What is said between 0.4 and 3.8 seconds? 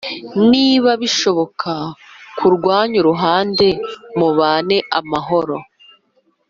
Niba bishoboka ku rwanyu ruhande